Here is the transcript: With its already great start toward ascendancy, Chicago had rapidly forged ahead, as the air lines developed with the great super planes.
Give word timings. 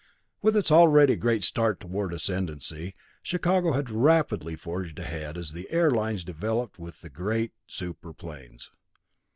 With 0.41 0.55
its 0.57 0.71
already 0.71 1.15
great 1.15 1.43
start 1.43 1.79
toward 1.79 2.11
ascendancy, 2.11 2.95
Chicago 3.21 3.73
had 3.73 3.91
rapidly 3.91 4.55
forged 4.55 4.97
ahead, 4.97 5.37
as 5.37 5.51
the 5.51 5.69
air 5.69 5.91
lines 5.91 6.23
developed 6.23 6.79
with 6.79 7.01
the 7.01 7.09
great 7.11 7.53
super 7.67 8.11
planes. 8.11 8.71